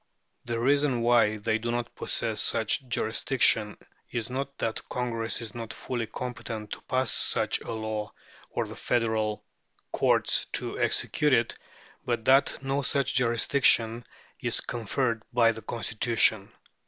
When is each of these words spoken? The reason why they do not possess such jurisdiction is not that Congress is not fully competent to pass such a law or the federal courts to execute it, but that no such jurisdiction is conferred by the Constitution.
The 0.45 0.59
reason 0.59 1.03
why 1.03 1.37
they 1.37 1.59
do 1.59 1.71
not 1.71 1.93
possess 1.93 2.41
such 2.41 2.87
jurisdiction 2.87 3.77
is 4.09 4.31
not 4.31 4.57
that 4.57 4.89
Congress 4.89 5.41
is 5.41 5.53
not 5.53 5.71
fully 5.71 6.07
competent 6.07 6.71
to 6.71 6.81
pass 6.81 7.11
such 7.11 7.61
a 7.61 7.71
law 7.71 8.11
or 8.49 8.65
the 8.67 8.75
federal 8.75 9.45
courts 9.91 10.47
to 10.53 10.79
execute 10.79 11.33
it, 11.33 11.53
but 12.03 12.25
that 12.25 12.63
no 12.63 12.81
such 12.81 13.13
jurisdiction 13.13 14.03
is 14.39 14.59
conferred 14.59 15.21
by 15.31 15.51
the 15.51 15.61
Constitution. 15.61 16.51